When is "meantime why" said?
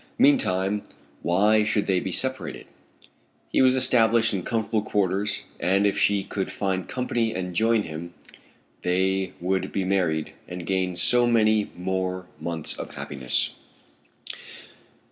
0.17-1.63